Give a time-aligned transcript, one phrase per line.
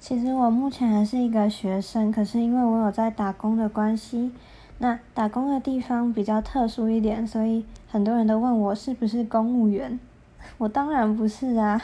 [0.00, 4.30] 其实我目前还是一个学生可是因为我有在打工的关系
[4.78, 9.98] 那打工的地方比较特殊一点所以很多人都问我是不是公务员。
[10.58, 11.80] 我当然不是啊。